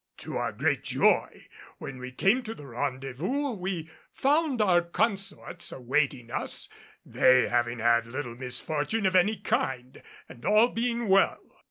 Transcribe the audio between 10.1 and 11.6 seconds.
and all being well.